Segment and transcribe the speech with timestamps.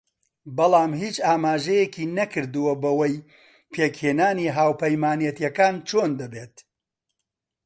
[0.57, 3.25] بەڵام هیچ ئاماژەیەکی نەکردووە بەوەی
[3.73, 6.55] پێکهێنانی هاوپەیمانێتییەکان چۆن دەبێت